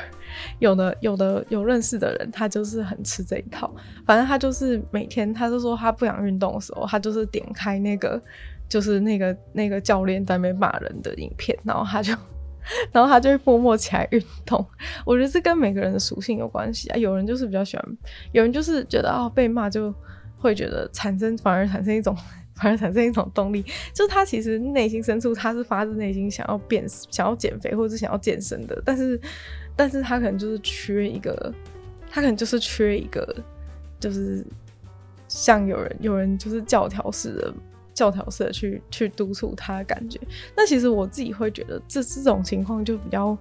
[0.60, 3.68] 有的有的有认识的人，他就是很吃这一套。
[4.06, 8.22] 反正他就是每天，他就说他不想运动的时候，他就是点开那个
[8.68, 12.14] 就是那个那个教练在那边骂人的影片，然后他就。
[12.90, 14.64] 然后他就会默默起来运动，
[15.04, 16.96] 我觉得这跟每个人的属性有关系啊。
[16.96, 17.98] 有人就是比较喜欢，
[18.32, 19.94] 有人就是觉得啊、被骂就
[20.38, 22.16] 会觉得产生，反而产生一种，
[22.54, 29.20] 反而产生一种动力，就是他其实内心深处他是发自内心想要变，想要减肥或者是想要健身的，但是，
[29.74, 31.52] 但是他可能就是缺一个，
[32.10, 33.34] 他可能就是缺一个，
[33.98, 34.44] 就是
[35.28, 37.54] 像有人有人就是教条式的。
[37.94, 40.18] 教条式去去督促他的感觉，
[40.56, 43.36] 那其实我自己会觉得这这种情况就比较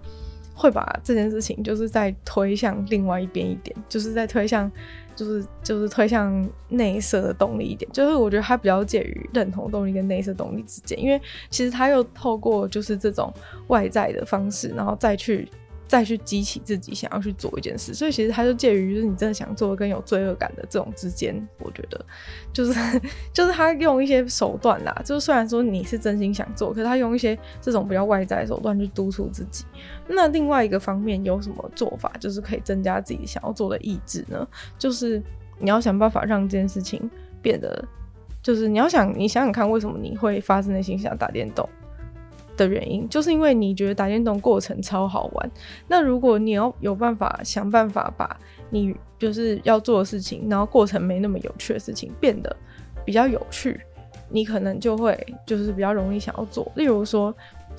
[0.53, 4.71] 会把这件事情就是在推向另外一边一点，就是在推向
[5.15, 13.33] 就是就是推向内射的动力一点，就是我觉得它比较介于认同动力跟内射动力之间，因为其实他又透过就是这种
[13.67, 15.47] 外在的方式，然后再去。
[15.91, 21.99] 再去激起自己想要去做一件事，所以其实它就介于就是你真的想做跟有罪恶感的这种之间，我觉得
[22.53, 22.73] 就是
[23.33, 29.65] 就是他用一些手段啦，就是虽然说你是真心想做，可是他用一些这种比较外在手段去督促自己。
[30.07, 34.47] 那另外一个方面有什么做法，就是可以增加自己想要做的意志呢？
[34.79, 35.21] 就是
[35.59, 37.01] 你要想办法让这件事情
[37.41, 37.85] 变得，
[38.41, 41.67] 就是你要想你想想看，为什么你会发自内心想打电动？
[42.61, 45.51] 的原因就是因为你觉得打电动过程超好玩。
[45.87, 48.37] 那如果你要有办法想办法把
[48.69, 52.55] 你就是要做的事情，然后过程没那么有趣的事情变得
[53.03, 53.79] 比较有趣，
[54.29, 56.71] 你可能就会就是比较容易想要做。
[56.75, 57.33] 例如说，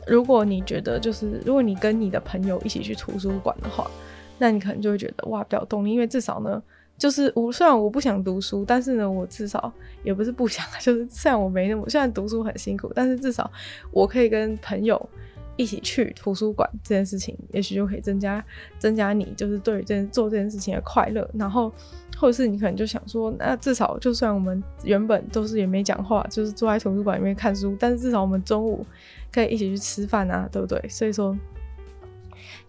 [0.06, 3.90] 如果你觉得就是如果你跟你的朋友一起去图书馆的话，
[4.38, 6.62] 那你可能就会觉得哇，比较动力，因为至少呢。
[7.02, 9.72] 就是我虽然我不想读书，但是呢，我至少
[10.04, 13.50] 也不是不想，就是虽然我没那么，虽然读书很辛苦，但是至少
[13.90, 15.08] 我可以跟朋友
[15.56, 18.44] 一起去图书馆这件事情，也许就可以增加
[18.78, 21.28] 增加你就是对于这件做这件事情的快乐。
[21.34, 21.72] 然后
[22.16, 28.86] 或者是你可能就想说，那至少就算我们原本都是也没讲话，就是坐在图书馆里面看书，但是至少我们中午
[29.32, 30.80] 可以一起去吃饭啊，对不对？
[30.88, 31.36] 所以说。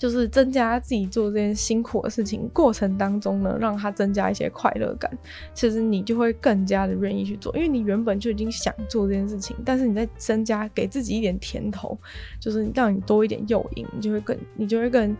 [0.03, 5.09] 就是增加自己做这件辛苦的事情过程当中呢，让它增加一些快乐感，
[5.53, 11.97] 其实你就会更加的愿意去做，因为你原本就已经想做这件事情，但是你再增加给自己一点甜头，
[12.37, 15.15] 就是让你多一点诱因，你就会更你就会更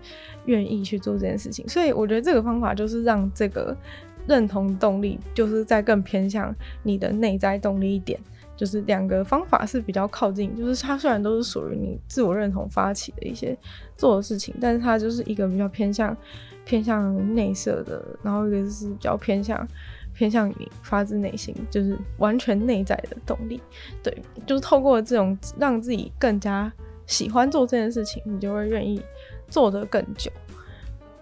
[0.48, 1.66] 愿意去做这件事情。
[1.70, 3.74] 所以我觉得这个方法就是让这个
[4.28, 8.20] 认同动力，就是再更偏向你的内在动力一点。
[8.56, 13.58] 就是两个方法是比较靠近，就是它虽然都是属于你自我认同发起的一些
[13.98, 16.16] 做的事情，但是它就是一个比较偏向
[16.66, 19.68] 偏向内射的，然后一个是比较偏向
[20.14, 23.60] 偏向你发自内心，就是完全内在的动力。
[24.04, 26.72] 对，就是透过这种让自己更加
[27.08, 29.02] 喜欢做这件事情，你就会愿意
[29.50, 30.32] 做得更久。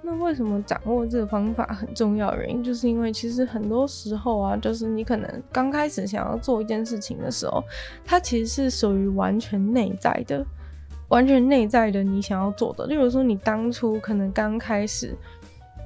[0.04, 7.64] 那为什么掌握这个方法很重要原因，就是因为其实很多时候啊，就是你可能刚开始想要做一件事情的时候，
[8.04, 10.44] 它其实是属于完全内在的，
[11.10, 12.88] 完全内在的你想要做的。
[12.88, 15.16] 例如说，你当初可能刚开始，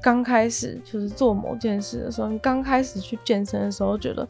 [0.02, 4.26] 刚开始就是做某件事的时候，你刚开始去健身的时候，觉得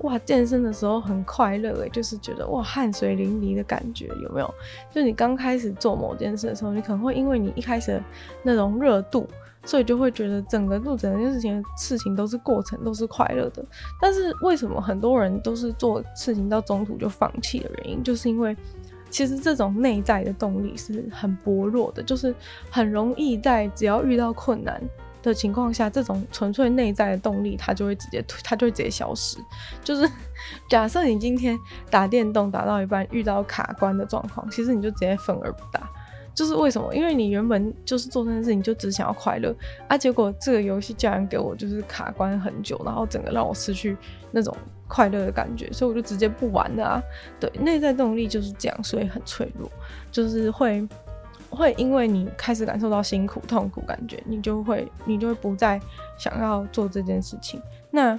[0.00, 4.54] 哇，健身的时候很快乐诶，就是觉得哇，汗水淋漓的感觉有没有？
[4.92, 8.02] 就你刚开始做某件事的时候，你可能会因为你一开始的
[8.42, 9.26] 那种热度，
[9.64, 13.64] 所以就会觉得整个做整件事情的事情都是过程，都是快乐的。
[14.00, 18.54] 但是为什么很多人都是做事情到中途就放弃的原因，就是因为
[19.08, 22.34] 其实这种内在的动力是很薄弱的，就是
[22.70, 24.82] 很容易在只要遇到困难
[25.26, 29.38] 的情况下，这种纯粹内在的动力，它就会直接它就会直接消失。
[29.84, 30.08] 就是
[30.70, 31.58] 假设你今天
[31.90, 35.90] 打电动打到一半遇到卡关的状况，其实你就直接愤而不打。
[36.34, 36.94] 就是为什么？
[36.94, 39.54] 因为你原本就是做这件事情，就只想要快乐
[39.88, 43.96] 啊，结果这个游戏竟然给我就是卡关很久，然后整个让我失去
[44.30, 44.54] 那种
[44.86, 47.02] 快乐的感觉，所以我就直接不玩了啊。
[47.40, 49.70] 对，内在动力就是这样，所以很脆弱，
[50.12, 50.86] 就是会。
[51.50, 55.80] 会因为你开始感受到辛苦、痛苦感觉，你就会你就会不再
[56.18, 57.60] 想要做这件事情。
[57.90, 58.18] 那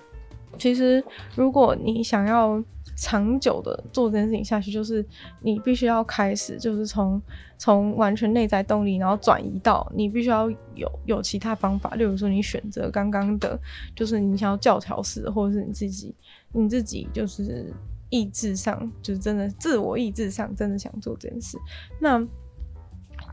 [0.57, 1.03] 其实
[1.35, 2.63] 如果你想要
[2.95, 5.05] 长久的做这件事情下去，就是
[5.41, 7.21] 你必须要开始，就是从
[7.57, 11.91] 从完全内在动力，然后转移到你必须要有有其他方法。
[11.95, 13.59] 例如说，你选择刚刚的，
[13.95, 16.15] 就是你想要教条式，或者是你自己
[16.53, 17.71] 你自己就是
[18.09, 21.57] 意志上，就是真的自我意志上真的想做这件事，
[21.99, 22.25] 那。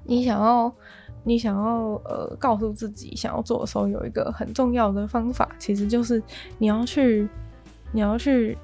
[0.04, 0.72] 你想要，
[1.24, 6.22] 你想要，呃，告诉自己想要做的时候，有一个很重要的方法，其实就是
[6.58, 7.28] 你要去，
[7.92, 8.56] 你要去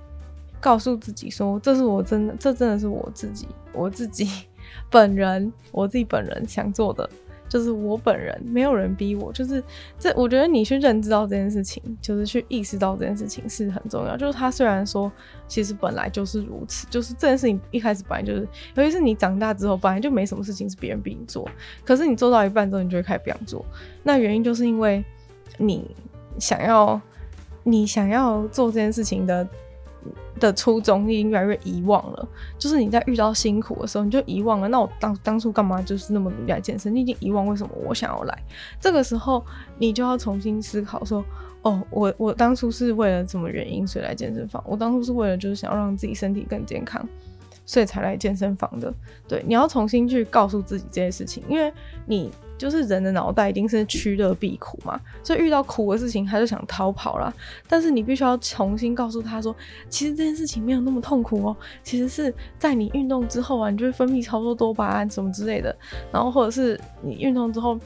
[0.61, 4.29] 告诉自己说，这是我真的，这真的是我自己，我自己
[4.91, 7.09] 本人，我自己本人想做的。
[7.51, 9.33] 就是我本人，没有人逼我。
[9.33, 9.63] 就是
[9.99, 14.17] 这，我觉得你去认知到这件事情，就是去意识到这件事情是很重要。
[14.17, 15.11] 就是他虽然说，
[15.49, 21.47] 其实本来就是如此，就是这件事情一开始本来就是，尤其是你长大之后，本来就没什么事情是别人逼你做。
[21.85, 23.63] 可是你做到一半之后，你就会开始不想做。
[24.05, 25.05] 那原因就是因为
[25.59, 25.91] 你
[26.39, 27.01] 想要，
[27.65, 29.47] 你想要做这件事情的。
[30.39, 34.69] 的初衷你已经越来越遗忘了，就是你在遇到辛苦的时候，你就遗忘了。
[34.69, 36.95] 那我当当初干嘛就是那么努力来健身？
[36.95, 38.43] 你已经遗忘为什么我想要来。
[38.81, 39.45] 这个时候，
[39.79, 41.25] 你就要重新思考说：
[41.63, 44.63] 哦，我我当初是为了什么原因所以来健身房？
[44.67, 47.07] 我当初是为了就是想要让自己身体更健康，
[47.67, 48.93] 所以才来健身房的。
[49.29, 51.73] 对，你要重新去告诉自己这些事情，因为
[52.07, 52.31] 你。
[52.61, 57.33] 就是人的脑袋一定是趋乐避苦嘛，所以遇到苦的事情他就想逃跑啦。
[57.67, 59.57] 但是你必须要重新告诉他说，
[59.89, 61.57] 其实这件事情没有那么痛苦哦。
[61.83, 65.75] 其实是在你运动之后啊，你就会分泌超多多巴胺什么之类的。
[66.13, 67.81] 然后或者是你运动之后，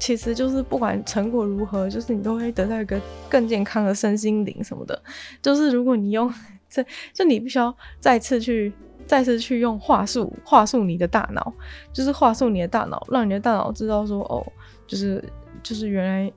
[0.00, 5.00] 其实就是不管成果如何，就是你都会得到一个更健康的身心灵什么的。
[5.40, 6.28] 就是如果你用
[6.68, 8.72] 这，就你必须要再次去。
[9.08, 11.50] 再次去用话术，话术你的大脑，
[11.94, 14.46] 就是话术你的大脑，让你的大脑知道说，哦，
[14.86, 15.24] 就是
[15.62, 16.32] 就是原来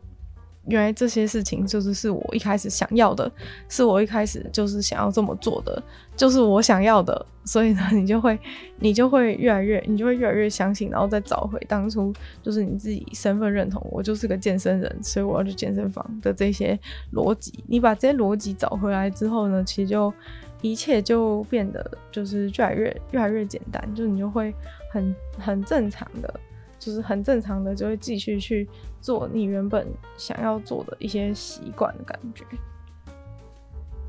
[0.68, 3.30] 原来这些事情就是是我一开始想要的，
[3.68, 5.84] 是我一开始就是想要这么做的，
[6.16, 8.40] 就是我想要的，所以呢，你就会
[8.80, 16.80] 你就会越来越，你就会越来越相信，然后再找回当初就是你自己身份认同，我就是个健身人，所以我要去健身房的这些
[17.12, 17.62] 逻辑。
[17.68, 20.14] 你把这些逻辑找回来之后呢，其实就。
[20.62, 24.54] 一切就变得就是越来越越来越简单，就你就会
[24.92, 26.40] 很很正常的，
[26.78, 28.70] 就是很正常的就会继续去
[29.02, 32.46] 做你原本想要做的一些习惯的感觉。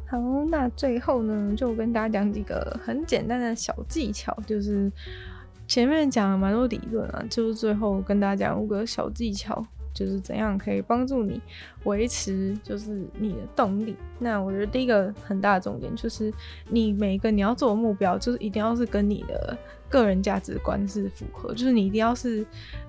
[0.07, 0.19] 好，
[0.51, 4.93] 那最后呢，就跟大家讲几个很简单的小技巧，就是
[5.67, 9.65] 前面讲了蛮多理论啊，就是最后跟大家讲五个小技巧。
[9.93, 11.41] 就是怎样可以帮助你
[11.85, 13.97] 维持，就是你的动力。
[14.19, 16.33] 那我觉得第一个很大的重点就是，
[16.69, 19.57] 你每一个你要做的目标，就是一定要是跟你的
[19.89, 21.53] 个人价值观是符合。
[21.53, 22.45] 就是你一定要是，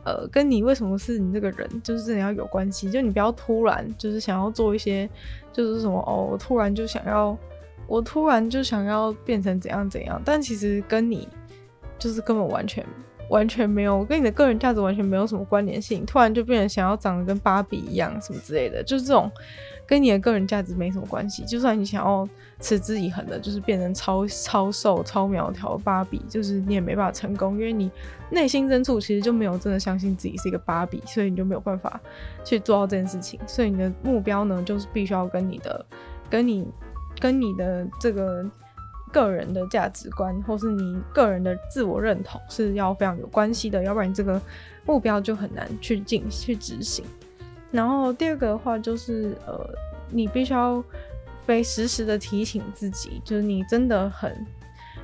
[0.06, 2.90] 呃，跟你为什么是你这个人，就是真的要有关系。
[2.90, 5.10] 就你不要突然就是想要做一些，
[5.52, 7.38] 就是什么哦，我突然就想要，
[7.88, 11.28] 我突然就想要变成怎样怎样，但其实跟你
[12.00, 12.86] 就是根本完全。
[13.30, 16.06] 完全没有，跟你的个人价值完全没有什么关联性。
[16.06, 19.32] 突然就变成想要长得跟芭比一样什么之类的，就是这种
[19.88, 21.44] 跟你的个人价值没什么关系。
[21.46, 22.28] 就算你想要
[22.60, 27.90] 持之以恒的，就是变成超超瘦、超苗条芭比，就是你也没办法成功，因为你
[28.30, 32.00] 内心深处其实就没有真的相信自己是一个芭比，所以你就没有办法
[32.44, 33.40] 去做到这件事情。
[33.48, 35.86] 所以你的目标呢，就是必须要跟你的、
[36.30, 36.68] 跟你、
[37.20, 38.46] 跟你的这个。
[39.14, 44.42] 个人的价值观或是你个人的自我认同是要非常有关系的，要不然这个
[44.86, 47.06] 目标就很难去进去执行。
[47.72, 49.70] 然后第二个的话就是呃，
[50.10, 50.84] 你必须要
[51.46, 54.46] 非时时的提醒自己，就是你真的很，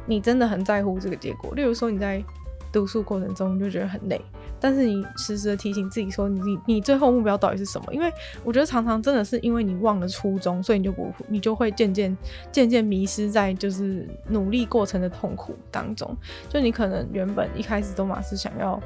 [0.06, 1.54] 你真的很在乎这个结果。
[1.56, 2.24] 例如说你在
[2.72, 4.20] 读书过程中你就觉得很累。
[4.60, 7.94] 但是你时时的提醒自己说你，你最后目标到底是什么？
[7.94, 8.12] 因为
[8.44, 12.16] 我觉得常常真的是因为你忘了初衷，所以你就不你就会渐渐
[12.52, 16.16] 渐渐迷失在就是努力过程的痛苦当中。
[16.50, 18.80] 就你可能原本一开始都嘛是想要。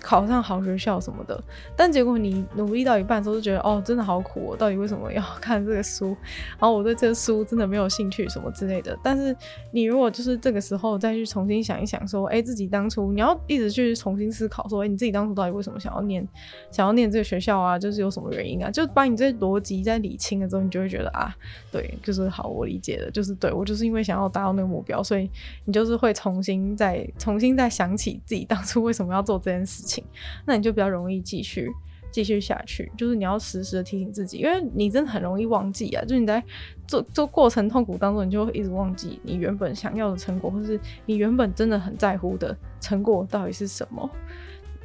[0.00, 1.42] 考上好学校什么的，
[1.76, 6.16] 但结果你努力到一半的时候就觉得哦，真的好苦，我到底为什么要看这个书？
[6.58, 8.96] 然后我对这个书真的没有兴趣什么之类的。
[9.02, 9.36] 但是
[9.72, 16.26] 你如果就是这个时候再去重新想一想，说，哎，自己当初你要一直去重新思考，说，哎，你自己当初到底为什么想要念，
[16.70, 17.78] 想要念这个学校啊？
[17.78, 18.70] 就是有什么原因啊？
[18.70, 21.34] 就把你这些逻辑再理清了之后，你就会觉得啊，
[21.72, 25.28] 对，就是好，我理解了，就是对我就是因为想要达到那个目标，所以
[25.64, 29.87] 你就是会重新再重新再想起自己当初为什么要做这件事。
[29.88, 30.04] 情
[30.44, 31.72] 那你就比较容易继续
[32.10, 36.42] 继续下去，就是你要时时的提醒自己，因为你真的很容易忘记啊，就是你在
[36.86, 44.08] 做做过程痛苦当中，你就会一直忘记你原本想要的成果，或是你原本真的很在乎的成果到底是什么。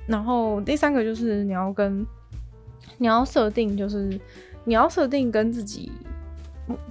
[0.06, 2.06] 然后第三个就是你要跟
[2.98, 4.20] 你要设定，就是
[4.66, 5.90] 你要设定跟自己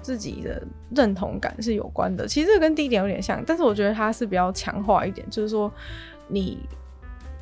[0.00, 2.26] 自己的认同感是有关的。
[2.26, 5.70] 其实这跟第一点有点像，但是我觉得它是比较强化一点，就是说
[6.28, 6.58] 你。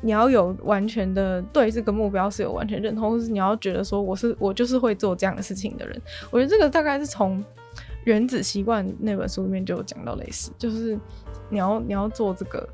[0.01, 6.01] 你要有完全的对这个目标是有完全认同，或是你要觉得说我是我就是会做这样的事情的人。
[6.29, 7.39] 我觉得这个大概是从
[8.03, 10.99] 《原子习惯》那本书里面就有讲到类似，就是
[11.49, 12.67] 你要你要做这个。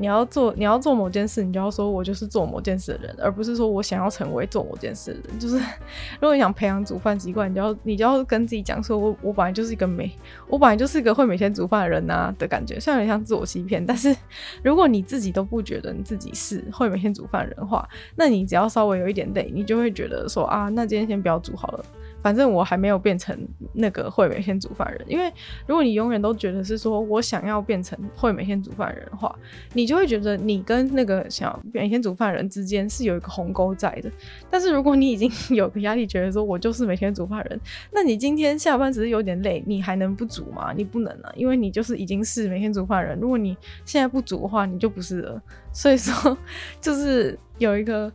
[0.00, 5.38] 你要做你要做某件事，你就要说我就是做某件事的人，而不是说我想要成为做某件事的人。
[5.38, 5.56] 就是
[6.18, 10.10] 如果你想培养煮饭习惯，你就要你就要跟自己讲说，我我本来就是一个每
[10.48, 14.16] 我本来就是一个会每天煮饭的人呐的感觉，虽然有点像自我欺骗，但是
[14.64, 17.86] 如果你自己都不觉得你自己是会每天煮饭的人的话，
[18.16, 21.84] 那你只要稍微有一点累，你就会觉得说啊，那今天先不要煮好了。
[22.22, 23.36] 反正我还没有变成
[23.72, 25.32] 那个会每天煮饭人，因为
[25.66, 29.34] 如果你永远都觉得是说我想要变成会每天煮饭人的话，
[29.72, 34.10] 你就会觉得你跟那个想每天煮饭人之间是有一个鸿沟在的。
[34.50, 37.60] 但是如果你已经有个压力，觉得说我就是每天煮饭人，
[37.92, 40.72] 那你今天下班只是有点累，你还能不煮吗？
[40.76, 43.18] 你不能啊，因为你就是已经是每天煮饭人。
[43.18, 45.42] 如果你现在不煮的话，你就不是了。
[45.72, 46.36] 所以说，
[46.80, 48.12] 就是有一个。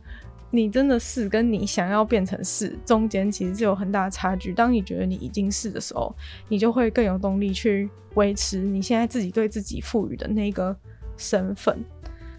[0.56, 4.54] 你真的是跟你想要变成是中间其实是有很大的差距。
[4.54, 6.14] 当你觉得你已经是的时候，
[6.48, 10.74] 你就会更有动力去维持你现在自己对自己赋予的那个
[11.16, 11.76] 身份。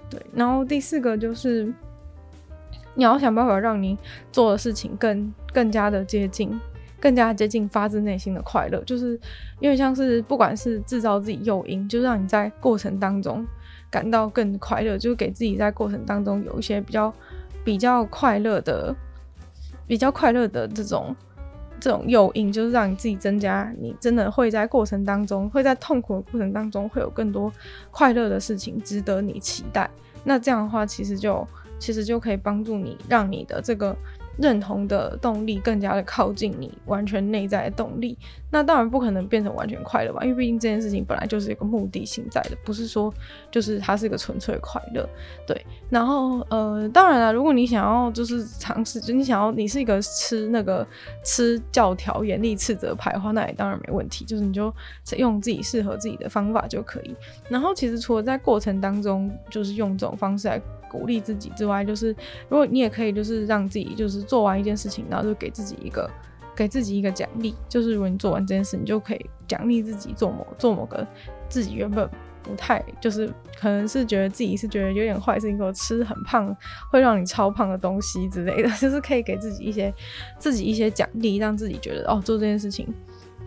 [0.09, 1.71] 对，然后第四个就是
[2.95, 3.97] 你要想办法让你
[4.31, 6.59] 做的事情更更加的接近，
[6.99, 8.81] 更加接近发自内心的快乐。
[8.83, 9.19] 就是
[9.59, 13.45] 因为像是不管是制造自己诱因，就让你在过程当中
[13.91, 17.13] 感到更快乐，就是给自己在过程当中有一些比较。
[17.67, 18.95] 比较快乐的，
[19.85, 21.13] 比较快乐的这种
[21.81, 27.51] 这种诱因，就是让你自己增加，你真的会在过程当中，会在痛苦的过程当中，会有更多
[27.91, 29.89] 快乐的事情值得你期待。
[30.23, 31.45] 那这样的话，其实就
[31.77, 33.93] 其实就可以帮助你，让你的这个。
[34.37, 38.17] 认同的动力更加的靠近你完全内在的动力，
[38.51, 43.13] 那当然不可能变成完全快乐吧，因为毕竟这件事情本来就是一个目的性在的，不是说
[43.49, 45.07] 就是它是一个纯粹的快乐，
[45.45, 45.65] 对。
[45.89, 50.85] 然后呃，当然了，如果你想要就是尝试，就你想要你是一个吃那个
[51.23, 54.73] 吃教条严厉斥责派的话，那也当然没问题，就是你就
[55.17, 57.15] 用自己适合自己的方法就可以。
[57.49, 60.61] 然后其实除了在过程当中就是用这种方式来。
[60.89, 62.15] 鼓励自己之外，就是
[62.49, 66.09] 如果你也可以，就是让自己就是做完一件事情，然后就给自己一个
[66.55, 67.53] 给自己一个奖励。
[67.69, 71.05] 就是如果你做完这件事，你就可以奖励自己做某做某个
[71.49, 72.09] 自己原本
[72.43, 73.27] 不太就是
[73.59, 76.55] 可能是觉得自己是觉得有点坏事情，或者吃很胖
[76.91, 79.93] 会让你超胖的东西之类的，就是可以给自己一些
[80.39, 82.87] 自己一些奖励，让自己觉得哦，做这件事情。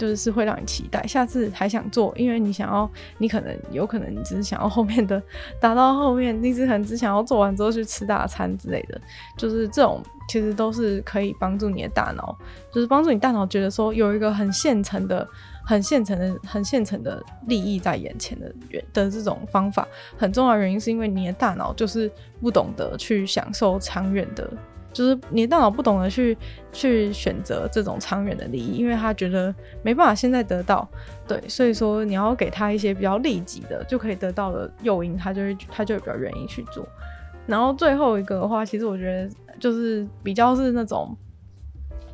[0.01, 5.23] 就是是会让你期待，下次还想做，因为你想要，你可能有可能你只是想要后面的
[5.61, 8.99] 达到后面，你只可能只想要做完之后去吃大餐之类的，
[9.37, 12.35] 就是这种其实都是可以帮助你的大脑，
[12.73, 15.29] 就是帮助你大脑觉得说有一个很现成的、
[15.67, 19.87] 很现成的、很现成的利益在眼前的原的这种方法，
[20.17, 24.51] 很重要的原因是因为你的大脑就是不懂得去享受长远的。
[24.93, 26.37] 就是你大脑不懂得去
[26.73, 30.89] 去选择这种长远的利益，因为他觉得没办法现在得到，
[31.27, 36.87] 对，所以说你要给他一些比较立即的就可以得到的诱因，他就会他就比较愿意去做。
[37.47, 41.17] 然后最后一个的话，其实我觉得就是比较是那种。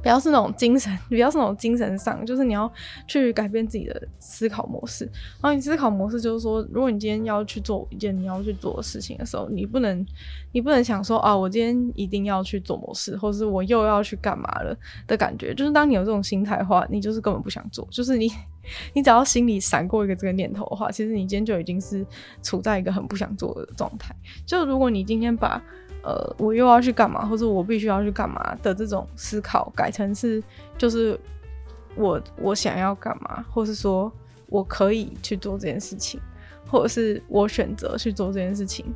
[0.07, 2.73] 比较是那种精神，比较是那种精神上，就是你要
[3.09, 5.05] 去改变自己的思考模式。
[5.43, 10.07] 然后你思考模式就是说，如果你今天要去做一件你要去做的事情的时候，你不能，
[10.55, 14.79] 你不能想说啊，我今天一定要去做某事，或是我又要去干嘛了
[15.09, 15.53] 的感觉。
[15.53, 17.85] 就是当你有这种心态的话，你就是根本不想做。
[17.91, 18.31] 就是你，
[18.95, 22.07] 你只要心里闪过一个这个念头的话，其实你今天就已经是
[22.45, 24.15] 处在一个很不想做的状态。
[24.47, 25.61] 就如果你今天把
[26.07, 30.41] 呃，我又要去干嘛，或者我必须要去干嘛的这种思考，改成是
[30.79, 31.19] 就是
[31.97, 34.13] 我我想要干嘛，或是说
[34.47, 36.21] 我可以去做这件事情，
[36.71, 38.87] 或者是我选择去做这件事情，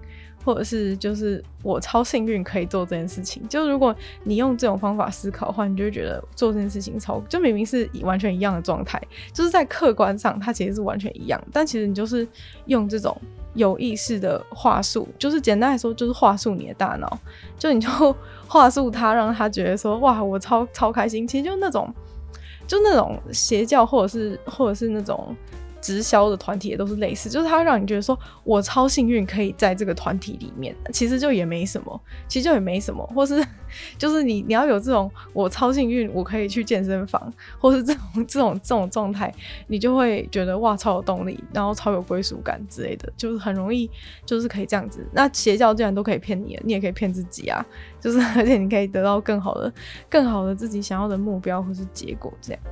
[0.44, 3.42] 或者是就是我超幸运可以做这件事情。
[3.48, 3.92] 就如果
[4.22, 9.02] 你用这种方法思考的话，你就会觉得做这件事情超就明明是完全一样的状态，
[9.32, 12.24] 就是在客观上它其实是完全一样，但其实你就是
[12.66, 13.20] 用这种。
[13.55, 17.18] 有意识的话术，就是简单来说，就是话术你的大脑，
[17.59, 17.88] 就你就
[18.46, 21.26] 话术他，让他觉得说，哇，我超超开心。
[21.26, 21.92] 其实就那种，
[22.66, 25.34] 就那种邪教，或者是或者是那种。
[25.81, 33.45] 直销的团体也都是类似，就是它让你觉得说，我超幸运可以在这个团体里面，其实就也没什么，其实就也没什么，或是
[33.97, 39.33] 就是你你要有这种我超幸运，我可以去健身房，或是这种这种这种状态，
[39.68, 43.91] 你就会觉得哇超有动力，然后超有归属感之类的，就是很容易
[44.26, 45.07] 就是可以这样子。
[45.12, 47.64] 那邪教既然都可以骗你，你也可以骗自己啊，
[48.01, 49.72] 就是 而且你可以得到更好的
[50.09, 52.62] 更好的自己想要的目标或是结果这样。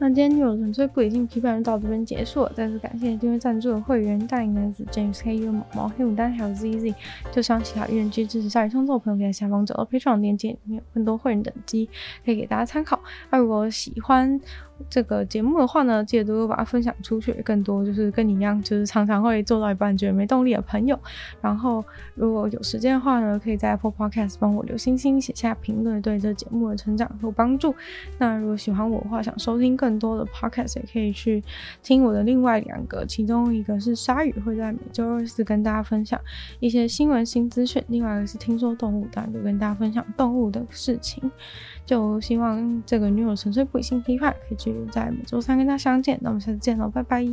[0.00, 6.94] 那今天就纯粹不理性批判就到这边结束了，再次感谢订阅赞助的会员大龄男子 James K U 毛毛黑牡丹还有 ZZ，
[7.32, 11.88] 就像其他愿意支持下雨创作的朋友，可以在下方找到 Patreon 链接，里面有更多会员等级
[12.24, 13.00] 可以给大家参考。
[13.30, 14.40] 那如果喜欢，
[14.88, 20.98] 这个节目的话呢，记得多多把它分享出去，更多就是跟你一样，就是常常会做到一半觉得没动力的朋友。
[21.40, 27.74] 然后，如果有时间的话呢，可以在 Apple Podcast 帮我留星星、写下评论，对这节目的成长有帮助。
[28.18, 31.42] 那如果喜欢我的话，想收听更多的 Podcast，也可以去
[31.82, 36.20] 听我的另外两个，其中一个是鲨鱼，会在每周二四跟大家分享
[36.60, 41.30] 一些新闻新资讯；另外一个是听说动物，当然就跟大家分享动物的事情。
[41.88, 47.24] 就希望这个女友纯粹不理性批判可以继续在每周三跟大家相见，那我们下次见喽，拜拜。